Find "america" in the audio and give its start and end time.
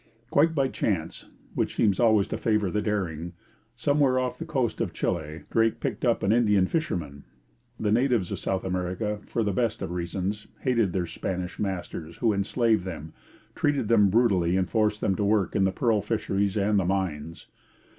8.63-9.19